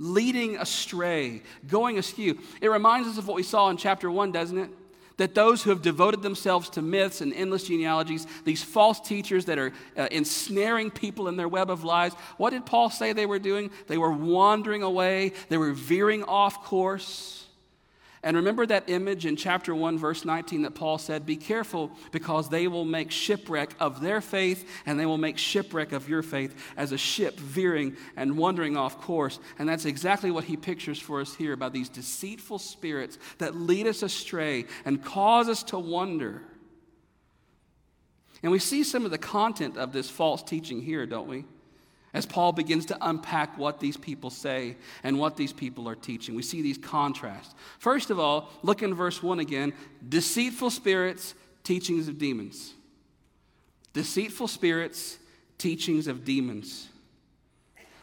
[0.00, 2.38] leading astray, going askew.
[2.62, 4.70] It reminds us of what we saw in chapter 1, doesn't it?
[5.18, 9.58] That those who have devoted themselves to myths and endless genealogies, these false teachers that
[9.58, 13.38] are uh, ensnaring people in their web of lies, what did Paul say they were
[13.38, 13.70] doing?
[13.86, 17.46] They were wandering away, they were veering off course.
[18.22, 22.50] And remember that image in chapter 1, verse 19 that Paul said, Be careful because
[22.50, 26.54] they will make shipwreck of their faith and they will make shipwreck of your faith
[26.76, 29.40] as a ship veering and wandering off course.
[29.58, 33.86] And that's exactly what he pictures for us here about these deceitful spirits that lead
[33.86, 36.42] us astray and cause us to wonder.
[38.42, 41.46] And we see some of the content of this false teaching here, don't we?
[42.12, 46.34] As Paul begins to unpack what these people say and what these people are teaching.
[46.34, 47.54] We see these contrasts.
[47.78, 49.72] First of all, look in verse 1 again
[50.08, 52.74] deceitful spirits, teachings of demons.
[53.92, 55.18] Deceitful spirits,
[55.58, 56.88] teachings of demons.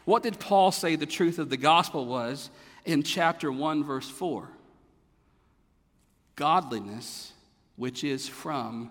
[0.04, 2.50] What did Paul say the truth of the gospel was
[2.86, 4.48] in chapter 1, verse 4?
[6.34, 7.32] Godliness,
[7.76, 8.90] which is from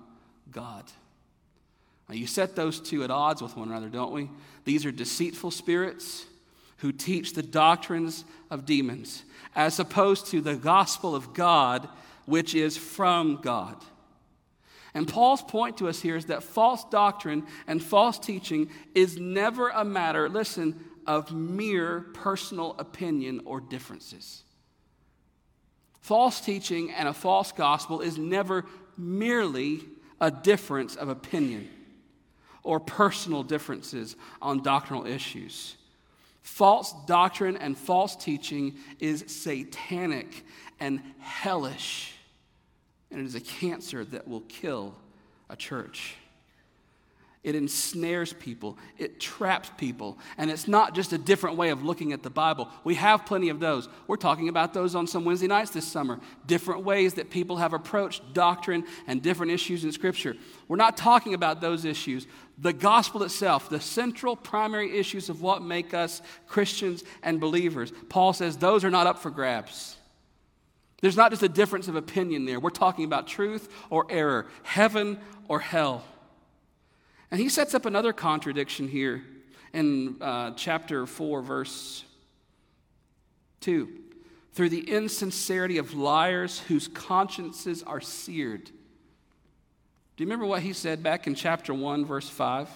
[0.52, 0.84] God.
[2.10, 4.30] Now, you set those two at odds with one another, don't we?
[4.64, 6.26] These are deceitful spirits
[6.78, 9.24] who teach the doctrines of demons,
[9.56, 11.90] as opposed to the gospel of God,
[12.26, 13.76] which is from God.
[14.94, 19.70] And Paul's point to us here is that false doctrine and false teaching is never
[19.70, 24.44] a matter, listen, of mere personal opinion or differences.
[26.00, 28.66] False teaching and a false gospel is never
[28.98, 29.82] merely
[30.22, 31.70] a difference of opinion
[32.68, 35.78] or personal differences on doctrinal issues.
[36.42, 40.46] False doctrine and false teaching is satanic
[40.78, 42.14] and hellish,
[43.10, 44.94] and it is a cancer that will kill
[45.50, 46.16] a church.
[47.48, 52.12] It ensnares people, it traps people, and it's not just a different way of looking
[52.12, 52.68] at the Bible.
[52.84, 53.88] We have plenty of those.
[54.06, 56.20] We're talking about those on some Wednesday nights this summer.
[56.46, 60.36] Different ways that people have approached doctrine and different issues in Scripture.
[60.68, 62.28] We're not talking about those issues.
[62.58, 68.34] The gospel itself, the central primary issues of what make us Christians and believers, Paul
[68.34, 69.96] says those are not up for grabs.
[71.00, 72.60] There's not just a difference of opinion there.
[72.60, 76.04] We're talking about truth or error, heaven or hell.
[77.32, 79.24] And he sets up another contradiction here
[79.74, 82.04] in uh, chapter 4, verse
[83.62, 83.90] 2.
[84.54, 88.66] Through the insincerity of liars whose consciences are seared.
[88.66, 92.70] Do you remember what he said back in chapter 1, verse 5?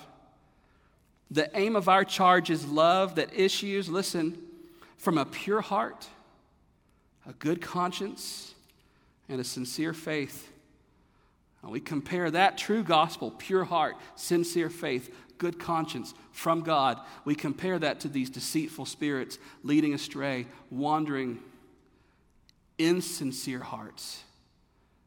[1.31, 4.37] The aim of our charge is love that issues, listen,
[4.97, 6.07] from a pure heart,
[7.25, 8.53] a good conscience,
[9.29, 10.51] and a sincere faith.
[11.63, 17.35] And we compare that true gospel, pure heart, sincere faith, good conscience from God, we
[17.35, 21.39] compare that to these deceitful spirits leading astray, wandering,
[22.77, 24.23] insincere hearts,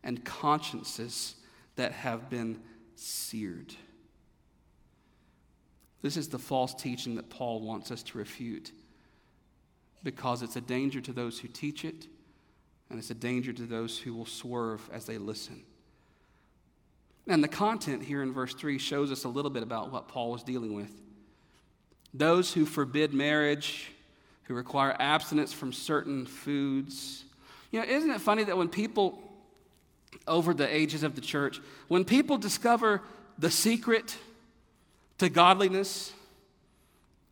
[0.03, 1.37] and consciences
[1.77, 2.61] that have been
[2.97, 3.75] seared.
[6.03, 8.73] This is the false teaching that Paul wants us to refute
[10.03, 12.07] because it's a danger to those who teach it,
[12.91, 15.63] and it's a danger to those who will swerve as they listen.
[17.27, 20.31] And the content here in verse 3 shows us a little bit about what Paul
[20.31, 20.91] was dealing with.
[22.13, 23.91] Those who forbid marriage,
[24.45, 27.25] who require abstinence from certain foods.
[27.71, 29.19] You know, isn't it funny that when people,
[30.29, 33.01] over the ages of the church, when people discover
[33.39, 34.17] the secret
[35.19, 36.13] to godliness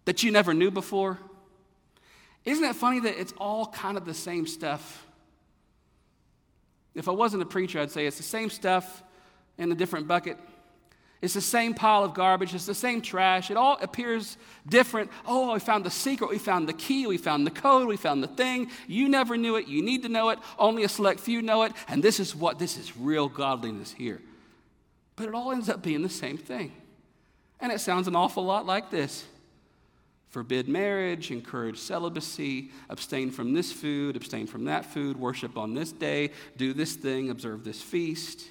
[0.06, 1.18] that you never knew before,
[2.44, 5.06] isn't it funny that it's all kind of the same stuff?
[6.94, 9.02] If I wasn't a preacher, I'd say it's the same stuff
[9.58, 10.38] in a different bucket.
[11.22, 12.52] It's the same pile of garbage.
[12.52, 13.48] It's the same trash.
[13.48, 14.36] It all appears
[14.68, 15.08] different.
[15.24, 16.28] Oh, we found the secret.
[16.28, 17.06] We found the key.
[17.06, 17.86] We found the code.
[17.86, 18.72] We found the thing.
[18.88, 19.68] You never knew it.
[19.68, 20.40] You need to know it.
[20.58, 21.72] Only a select few know it.
[21.86, 24.20] And this is what, this is real godliness here.
[25.14, 26.72] But it all ends up being the same thing.
[27.60, 29.24] And it sounds an awful lot like this
[30.30, 35.92] forbid marriage, encourage celibacy, abstain from this food, abstain from that food, worship on this
[35.92, 38.46] day, do this thing, observe this feast.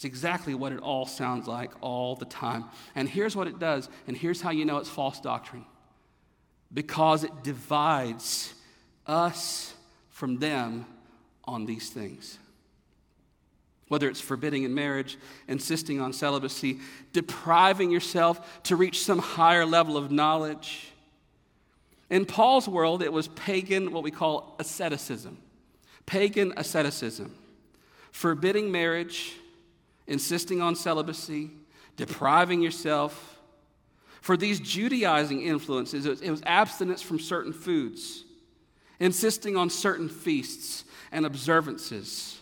[0.00, 2.64] It's exactly what it all sounds like all the time.
[2.94, 5.66] And here's what it does, and here's how you know it's false doctrine
[6.72, 8.54] because it divides
[9.06, 9.74] us
[10.08, 10.86] from them
[11.44, 12.38] on these things
[13.88, 16.78] whether it's forbidding in marriage, insisting on celibacy,
[17.12, 20.92] depriving yourself to reach some higher level of knowledge.
[22.08, 25.36] In Paul's world, it was pagan, what we call asceticism.
[26.06, 27.34] Pagan asceticism.
[28.12, 29.34] Forbidding marriage,
[30.10, 31.50] insisting on celibacy,
[31.96, 33.38] depriving yourself.
[34.20, 38.24] For these Judaizing influences, it was, it was abstinence from certain foods,
[38.98, 42.36] insisting on certain feasts and observances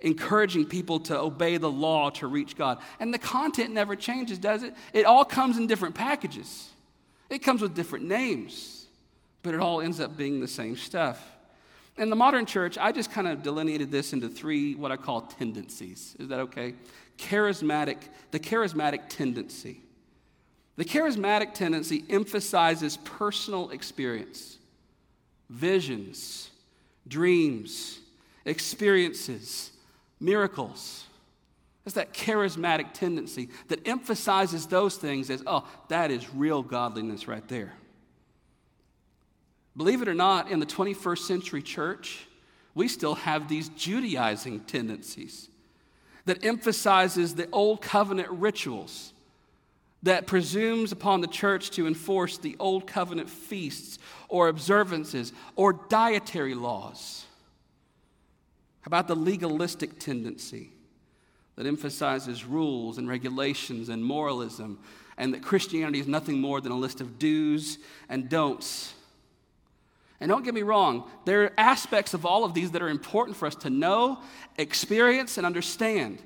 [0.00, 2.78] encouraging people to obey the law to reach God.
[3.00, 4.74] And the content never changes, does it?
[4.92, 6.70] It all comes in different packages,
[7.30, 8.86] it comes with different names,
[9.42, 11.30] but it all ends up being the same stuff.
[11.96, 15.22] In the modern church, I just kind of delineated this into three what I call
[15.22, 16.16] tendencies.
[16.18, 16.74] Is that okay?
[17.18, 17.98] Charismatic,
[18.30, 19.80] the charismatic tendency.
[20.76, 24.58] The charismatic tendency emphasizes personal experience,
[25.48, 26.50] visions,
[27.06, 28.00] dreams,
[28.44, 29.70] experiences,
[30.18, 31.04] miracles.
[31.86, 37.46] It's that charismatic tendency that emphasizes those things as, oh, that is real godliness right
[37.46, 37.74] there.
[39.76, 42.26] Believe it or not, in the 21st century church,
[42.74, 45.48] we still have these Judaizing tendencies
[46.26, 49.12] that emphasizes the old covenant rituals
[50.04, 53.98] that presumes upon the church to enforce the old covenant feasts
[54.28, 57.24] or observances or dietary laws.
[58.82, 60.70] How about the legalistic tendency
[61.56, 64.78] that emphasizes rules and regulations and moralism,
[65.16, 67.78] and that Christianity is nothing more than a list of do's
[68.10, 68.92] and don'ts?
[70.20, 73.36] And don't get me wrong, there are aspects of all of these that are important
[73.36, 74.20] for us to know,
[74.56, 76.22] experience, and understand.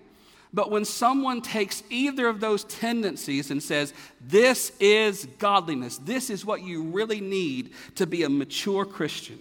[0.53, 6.45] But when someone takes either of those tendencies and says, This is godliness, this is
[6.45, 9.39] what you really need to be a mature Christian,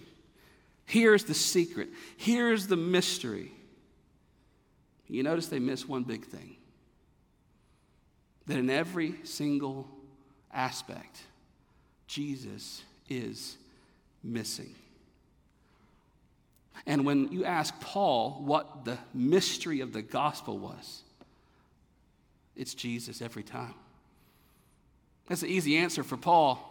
[0.84, 1.90] Here's the secret.
[2.16, 3.52] Here's the mystery.
[5.06, 6.56] You notice they miss one big thing
[8.46, 9.86] that in every single
[10.52, 11.20] aspect,
[12.06, 13.58] Jesus is
[14.22, 14.74] missing.
[16.86, 21.02] And when you ask Paul what the mystery of the gospel was,
[22.56, 23.74] it's Jesus every time.
[25.26, 26.64] That's an easy answer for Paul.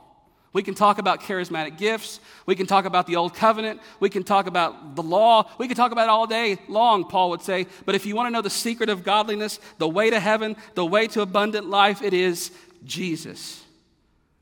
[0.54, 2.20] We can talk about charismatic gifts.
[2.48, 3.80] We can talk about the old covenant.
[4.00, 5.52] We can talk about the law.
[5.60, 7.68] We can talk about it all day long, Paul would say.
[7.86, 10.86] But if you want to know the secret of godliness, the way to heaven, the
[10.86, 12.52] way to abundant life, it is
[12.84, 13.64] Jesus.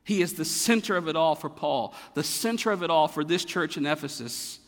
[0.06, 3.24] He is the center of it all for Paul, the center of it all for
[3.24, 4.60] this church in Ephesus,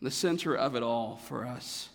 [0.00, 1.88] the center of it all for us.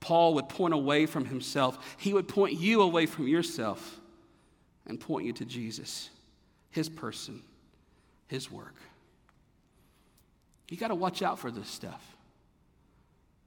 [0.00, 4.00] Paul would point away from himself, he would point you away from yourself
[4.86, 6.10] and point you to Jesus,
[6.70, 7.42] his person
[8.28, 8.74] his work.
[10.68, 12.16] You got to watch out for this stuff.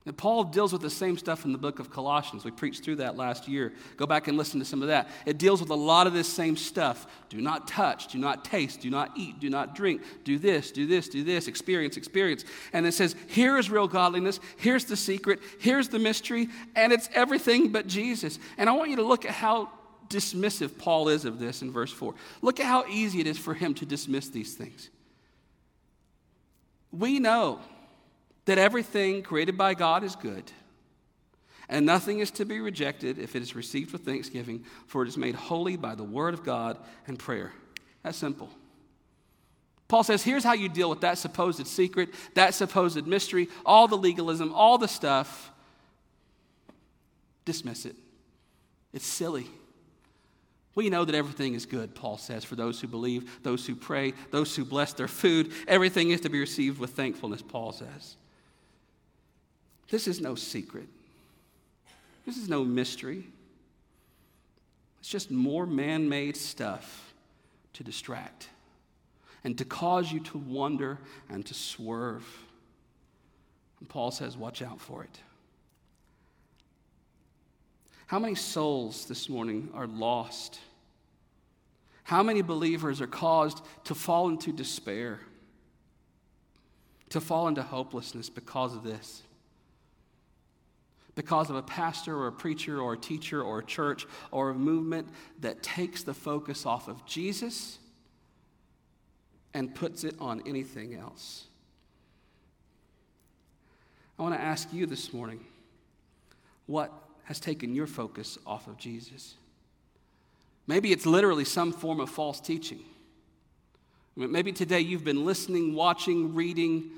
[0.05, 2.43] And Paul deals with the same stuff in the book of Colossians.
[2.43, 3.71] We preached through that last year.
[3.97, 5.07] Go back and listen to some of that.
[5.27, 7.05] It deals with a lot of this same stuff.
[7.29, 10.87] Do not touch, do not taste, do not eat, do not drink, do this, do
[10.87, 12.45] this, do this, experience, experience.
[12.73, 17.07] And it says, here is real godliness, here's the secret, here's the mystery, and it's
[17.13, 18.39] everything but Jesus.
[18.57, 19.69] And I want you to look at how
[20.09, 22.15] dismissive Paul is of this in verse 4.
[22.41, 24.89] Look at how easy it is for him to dismiss these things.
[26.91, 27.59] We know
[28.45, 30.51] that everything created by God is good,
[31.69, 35.17] and nothing is to be rejected if it is received with thanksgiving, for it is
[35.17, 36.77] made holy by the word of God
[37.07, 37.53] and prayer.
[38.03, 38.49] That's simple.
[39.87, 43.97] Paul says, here's how you deal with that supposed secret, that supposed mystery, all the
[43.97, 45.51] legalism, all the stuff.
[47.43, 47.95] Dismiss it.
[48.93, 49.47] It's silly.
[50.75, 54.13] We know that everything is good, Paul says, for those who believe, those who pray,
[54.31, 55.51] those who bless their food.
[55.67, 58.15] Everything is to be received with thankfulness, Paul says.
[59.91, 60.87] This is no secret.
[62.25, 63.27] This is no mystery.
[65.01, 67.13] It's just more man made stuff
[67.73, 68.47] to distract
[69.43, 70.97] and to cause you to wonder
[71.29, 72.25] and to swerve.
[73.81, 75.19] And Paul says, watch out for it.
[78.07, 80.59] How many souls this morning are lost?
[82.03, 85.19] How many believers are caused to fall into despair,
[87.09, 89.23] to fall into hopelessness because of this?
[91.15, 94.53] Because of a pastor or a preacher or a teacher or a church or a
[94.53, 95.07] movement
[95.39, 97.79] that takes the focus off of Jesus
[99.53, 101.45] and puts it on anything else.
[104.17, 105.43] I want to ask you this morning
[106.67, 106.91] what
[107.25, 109.35] has taken your focus off of Jesus?
[110.67, 112.79] Maybe it's literally some form of false teaching.
[114.15, 116.91] Maybe today you've been listening, watching, reading,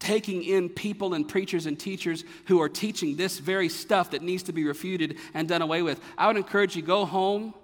[0.00, 4.42] taking in people and preachers and teachers who are teaching this very stuff that needs
[4.44, 6.00] to be refuted and done away with.
[6.18, 7.54] I would encourage you go home.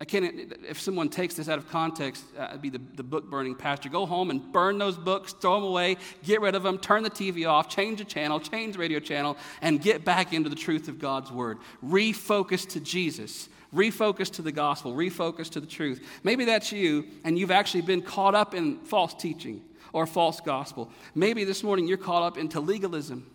[0.00, 3.28] I can't, if someone takes this out of context, uh, I'd be the, the book
[3.28, 3.88] burning pastor.
[3.88, 7.10] Go home and burn those books, throw them away, get rid of them, turn the
[7.10, 10.86] TV off, change the channel, change the radio channel, and get back into the truth
[10.86, 11.58] of God's word.
[11.84, 16.02] Refocus to Jesus refocus to the gospel, refocus to the truth.
[16.22, 19.60] Maybe that's you, and you've actually been caught up in false teaching
[19.92, 20.90] or false gospel.
[21.14, 23.30] Maybe this morning you're caught up into legalism,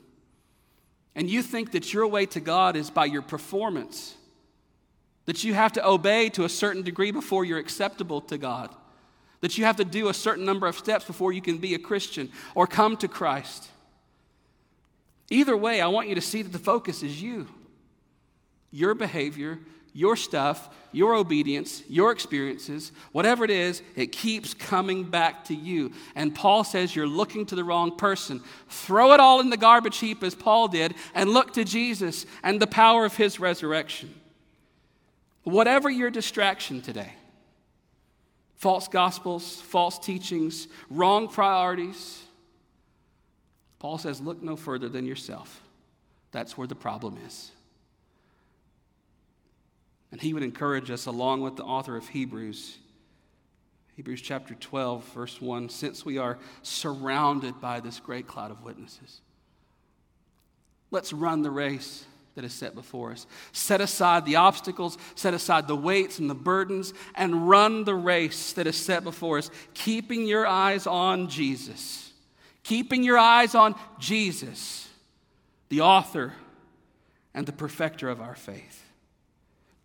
[1.15, 4.15] and you think that your way to God is by your performance,
[5.25, 8.73] that you have to obey to a certain degree before you're acceptable to God,
[9.41, 11.79] that you have to do a certain number of steps before you can be a
[11.79, 13.69] Christian or come to Christ.
[15.29, 17.47] Either way, I want you to see that the focus is you,
[18.71, 19.59] your behavior,
[19.93, 25.91] your stuff, your obedience, your experiences, whatever it is, it keeps coming back to you.
[26.15, 28.41] And Paul says you're looking to the wrong person.
[28.69, 32.59] Throw it all in the garbage heap as Paul did and look to Jesus and
[32.59, 34.13] the power of his resurrection.
[35.43, 37.13] Whatever your distraction today
[38.55, 42.23] false gospels, false teachings, wrong priorities
[43.83, 45.61] Paul says, look no further than yourself.
[46.31, 47.51] That's where the problem is.
[50.13, 52.77] And he would encourage us, along with the author of Hebrews,
[53.95, 59.21] Hebrews chapter 12, verse 1, since we are surrounded by this great cloud of witnesses,
[60.91, 62.05] let's run the race
[62.35, 63.25] that is set before us.
[63.53, 68.53] Set aside the obstacles, set aside the weights and the burdens, and run the race
[68.53, 72.11] that is set before us, keeping your eyes on Jesus.
[72.61, 74.87] Keeping your eyes on Jesus,
[75.69, 76.33] the author
[77.33, 78.82] and the perfecter of our faith.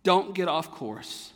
[0.03, 1.33] Don't get off course.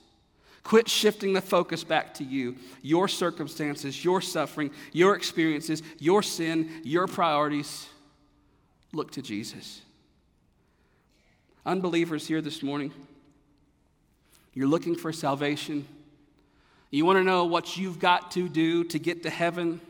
[0.63, 6.69] Quit shifting the focus back to you, your circumstances, your suffering, your experiences, your sin,
[6.83, 7.87] your priorities.
[8.93, 9.81] Look to Jesus.
[11.65, 12.93] Unbelievers here this morning,
[14.53, 15.85] you're looking for salvation.
[16.91, 19.81] You want to know what you've got to do to get to heaven,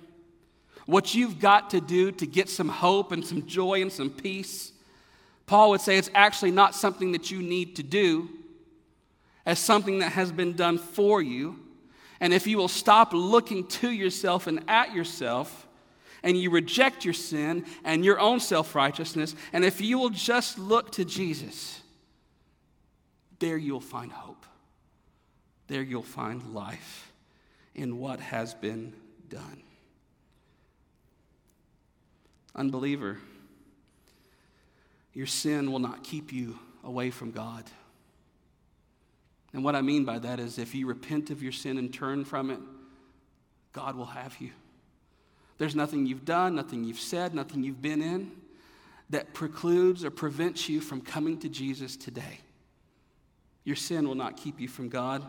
[0.87, 4.71] what you've got to do to get some hope and some joy and some peace.
[5.45, 8.29] Paul would say it's actually not something that you need to do
[9.45, 11.59] as something that has been done for you.
[12.19, 15.67] And if you will stop looking to yourself and at yourself,
[16.23, 20.57] and you reject your sin and your own self righteousness, and if you will just
[20.57, 21.81] look to Jesus,
[23.39, 24.45] there you'll find hope.
[25.67, 27.11] There you'll find life
[27.75, 28.93] in what has been
[29.29, 29.63] done.
[32.55, 33.19] Unbeliever,
[35.13, 37.63] your sin will not keep you away from God.
[39.53, 42.25] And what I mean by that is if you repent of your sin and turn
[42.25, 42.59] from it,
[43.71, 44.51] God will have you.
[45.59, 48.31] There's nothing you've done, nothing you've said, nothing you've been in
[49.11, 52.39] that precludes or prevents you from coming to Jesus today.
[53.63, 55.23] Your sin will not keep you from God.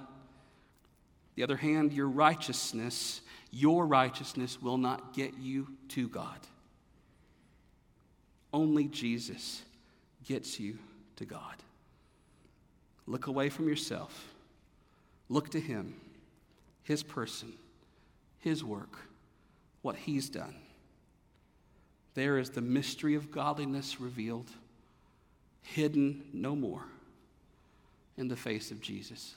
[1.35, 3.21] The other hand, your righteousness,
[3.51, 6.39] your righteousness will not get you to God.
[8.53, 9.63] Only Jesus
[10.25, 10.79] gets you
[11.17, 11.57] to God.
[13.07, 14.35] Look away from yourself.
[15.29, 15.95] Look to Him,
[16.83, 17.53] His person,
[18.39, 18.97] His work,
[19.83, 20.55] what He's done.
[22.15, 24.51] There is the mystery of godliness revealed,
[25.63, 26.85] hidden no more
[28.17, 29.35] in the face of Jesus.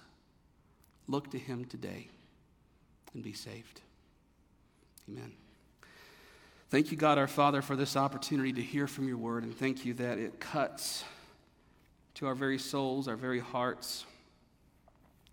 [1.08, 2.08] Look to Him today
[3.14, 3.82] and be saved.
[5.10, 5.32] Amen.
[6.70, 9.86] Thank you, God our Father, for this opportunity to hear from your word, and thank
[9.86, 11.06] you that it cuts
[12.18, 14.04] to our very souls, our very hearts.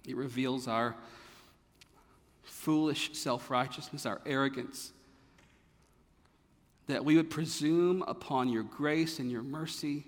[0.07, 0.95] It reveals our
[2.43, 4.93] foolish self righteousness, our arrogance,
[6.87, 10.05] that we would presume upon your grace and your mercy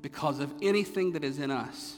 [0.00, 1.96] because of anything that is in us.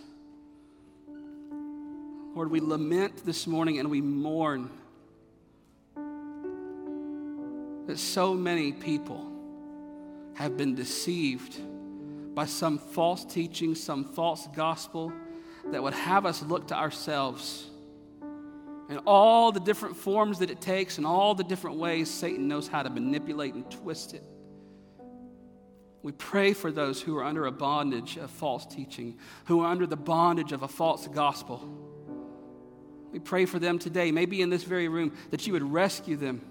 [2.35, 4.69] Lord, we lament this morning and we mourn
[7.87, 9.31] that so many people
[10.35, 11.61] have been deceived
[12.35, 15.13] by some false teaching, some false gospel
[15.71, 17.71] that would have us look to ourselves
[18.93, 22.69] and all the different forms that it takes and all the different ways Satan knows
[22.69, 24.23] how to manipulate and twist it.
[26.03, 29.87] We pray for those who are under a bondage of false teaching, who are under
[29.87, 31.67] the bondage of a false gospel.
[33.13, 36.43] We pray for them today, maybe in this very room, that you would rescue them.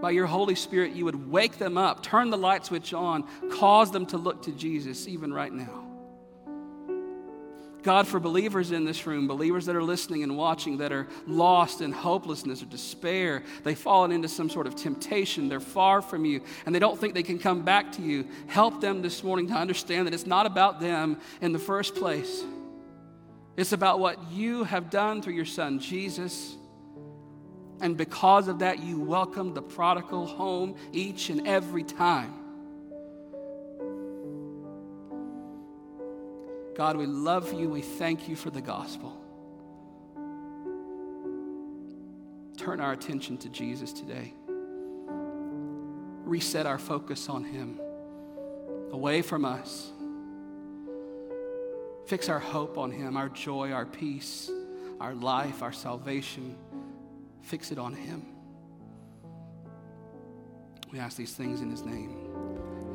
[0.00, 3.90] By your Holy Spirit, you would wake them up, turn the light switch on, cause
[3.90, 5.88] them to look to Jesus even right now.
[7.82, 11.80] God, for believers in this room, believers that are listening and watching that are lost
[11.80, 16.42] in hopelessness or despair, they've fallen into some sort of temptation, they're far from you,
[16.66, 18.26] and they don't think they can come back to you.
[18.48, 22.44] Help them this morning to understand that it's not about them in the first place.
[23.56, 26.56] It's about what you have done through your son, Jesus.
[27.80, 32.34] And because of that, you welcome the prodigal home each and every time.
[36.74, 37.68] God, we love you.
[37.68, 39.16] We thank you for the gospel.
[42.56, 44.32] Turn our attention to Jesus today.
[46.24, 47.80] Reset our focus on Him,
[48.92, 49.90] away from us.
[52.06, 54.50] Fix our hope on Him, our joy, our peace,
[55.00, 56.56] our life, our salvation.
[57.42, 58.26] Fix it on Him.
[60.92, 62.16] We ask these things in His name.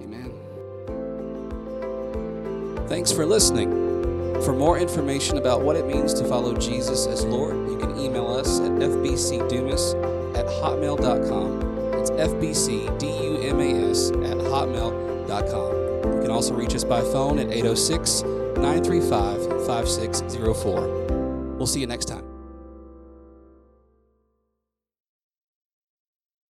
[0.01, 0.31] Amen.
[2.87, 3.93] Thanks for listening.
[4.43, 8.27] For more information about what it means to follow Jesus as Lord, you can email
[8.27, 9.95] us at fbcdumas
[10.35, 11.61] at hotmail.com.
[11.93, 16.15] It's fbcdumas at hotmail.com.
[16.15, 21.55] You can also reach us by phone at 806 935 5604.
[21.57, 22.22] We'll see you next time.